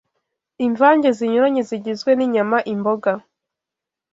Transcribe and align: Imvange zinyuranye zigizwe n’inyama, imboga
Imvange 0.65 1.09
zinyuranye 1.17 1.61
zigizwe 1.69 2.11
n’inyama, 2.15 2.57
imboga 2.73 3.11